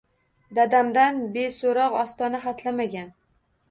Dadamdan 0.59 1.21
beso‘roq 1.37 2.01
ostona 2.03 2.45
hatlamagan. 2.51 3.19